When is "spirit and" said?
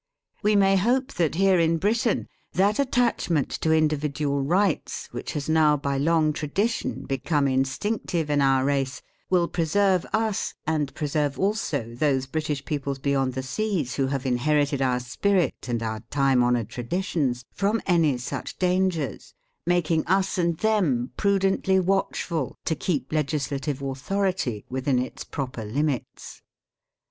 14.99-15.83